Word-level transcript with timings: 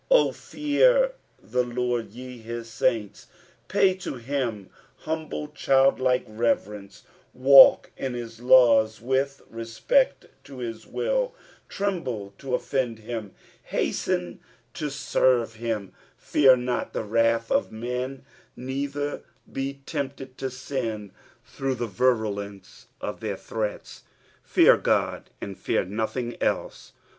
O 0.09 0.31
fear 0.31 1.11
the 1.39 1.63
Lord, 1.63 2.09
ye 2.11 2.39
hu 2.39 2.61
laiiitt." 2.61 3.27
Pay 3.67 3.93
to 3.97 4.15
him 4.15 4.71
humble 4.97 5.49
childlike 5.49 6.23
reverence, 6.27 7.03
walk 7.35 7.91
in 7.95 8.15
his 8.15 8.39
laws, 8.39 8.97
have 8.97 9.43
respect 9.47 10.25
to 10.45 10.57
his 10.57 10.87
will, 10.87 11.35
tremble 11.69 12.33
to 12.39 12.47
oflend 12.47 12.97
him, 12.97 13.35
liasten 13.71 14.39
to 14.73 14.85
138 14.85 14.87
EXPOSITIONS 14.87 14.87
Of 14.89 14.89
THE 14.89 14.89
PSALICB. 14.89 15.37
•erve 15.37 15.53
him. 15.83 15.93
Fear 16.17 16.55
not 16.57 16.93
the 16.93 17.03
wrath 17.03 17.51
of 17.51 17.71
men, 17.71 18.25
neither 18.55 19.21
be 19.53 19.81
tempted 19.85 20.35
to 20.39 20.49
sin 20.49 21.11
through 21.45 21.75
the 21.75 21.85
virulence 21.85 22.87
of 22.99 23.19
their 23.19 23.37
tbreats; 23.37 24.01
fear 24.41 24.77
God 24.77 25.29
and 25.39 25.55
fear 25.55 25.85
nothing 25.85 26.31
el^e. 26.41 26.91